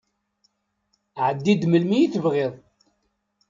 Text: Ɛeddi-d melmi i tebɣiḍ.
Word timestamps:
Ɛeddi-d 1.25 1.63
melmi 1.67 1.97
i 2.01 2.09
tebɣiḍ. 2.13 2.53